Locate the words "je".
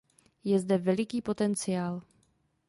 0.45-0.59